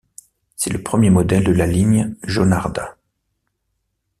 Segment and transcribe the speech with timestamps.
[0.55, 2.97] C'est le premier modèle de la ligne Jornada.